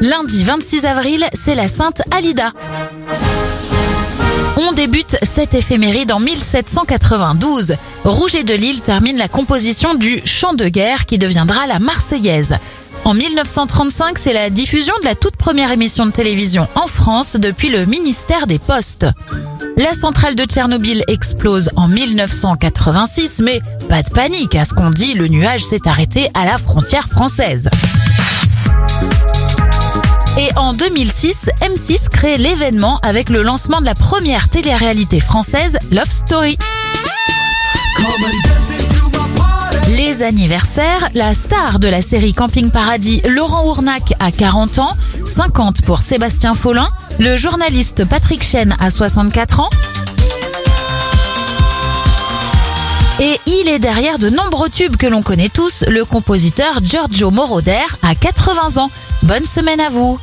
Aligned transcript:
Lundi 0.00 0.44
26 0.44 0.84
avril, 0.84 1.26
c'est 1.32 1.54
la 1.54 1.68
Sainte 1.68 2.02
Alida. 2.10 2.52
On 4.58 4.72
débute 4.72 5.16
cette 5.22 5.54
éphéméride 5.54 6.12
en 6.12 6.20
1792. 6.20 7.76
Rouget 8.04 8.44
de 8.44 8.54
Lille 8.54 8.80
termine 8.82 9.16
la 9.16 9.28
composition 9.28 9.94
du 9.94 10.20
Chant 10.24 10.54
de 10.54 10.68
guerre 10.68 11.06
qui 11.06 11.18
deviendra 11.18 11.66
la 11.66 11.78
Marseillaise. 11.78 12.56
En 13.04 13.14
1935, 13.14 14.18
c'est 14.18 14.32
la 14.32 14.50
diffusion 14.50 14.94
de 15.00 15.04
la 15.06 15.14
toute 15.14 15.36
première 15.36 15.70
émission 15.70 16.04
de 16.04 16.10
télévision 16.10 16.68
en 16.74 16.86
France 16.86 17.36
depuis 17.36 17.70
le 17.70 17.86
ministère 17.86 18.46
des 18.46 18.58
Postes. 18.58 19.06
La 19.78 19.94
centrale 19.94 20.34
de 20.34 20.44
Tchernobyl 20.44 21.04
explose 21.06 21.70
en 21.76 21.88
1986, 21.88 23.40
mais 23.42 23.60
pas 23.88 24.02
de 24.02 24.10
panique, 24.10 24.56
à 24.56 24.64
ce 24.64 24.74
qu'on 24.74 24.90
dit, 24.90 25.14
le 25.14 25.28
nuage 25.28 25.64
s'est 25.64 25.86
arrêté 25.86 26.28
à 26.34 26.44
la 26.44 26.58
frontière 26.58 27.08
française. 27.08 27.70
En 30.56 30.72
2006, 30.72 31.50
M6 31.60 32.08
crée 32.08 32.38
l'événement 32.38 32.98
avec 33.02 33.28
le 33.28 33.42
lancement 33.42 33.80
de 33.80 33.84
la 33.84 33.94
première 33.94 34.48
télé-réalité 34.48 35.20
française, 35.20 35.78
Love 35.92 36.08
Story. 36.08 36.56
Les 39.90 40.22
anniversaires, 40.22 41.10
la 41.14 41.34
star 41.34 41.78
de 41.78 41.88
la 41.88 42.00
série 42.00 42.32
Camping 42.32 42.70
Paradis, 42.70 43.20
Laurent 43.28 43.66
Ournac, 43.66 44.14
a 44.18 44.32
40 44.32 44.78
ans, 44.78 44.96
50 45.26 45.82
pour 45.82 45.98
Sébastien 45.98 46.54
Follin, 46.54 46.88
le 47.18 47.36
journaliste 47.36 48.06
Patrick 48.06 48.42
Chen 48.42 48.76
a 48.80 48.90
64 48.90 49.60
ans, 49.60 49.70
Et 53.18 53.40
il 53.46 53.68
est 53.68 53.78
derrière 53.78 54.18
de 54.18 54.28
nombreux 54.28 54.68
tubes 54.68 54.96
que 54.96 55.06
l'on 55.06 55.22
connaît 55.22 55.48
tous, 55.48 55.84
le 55.88 56.04
compositeur 56.04 56.80
Giorgio 56.82 57.30
Moroder 57.30 57.84
a 58.02 58.14
80 58.14 58.76
ans. 58.76 58.90
Bonne 59.22 59.44
semaine 59.44 59.80
à 59.80 59.88
vous 59.88 60.18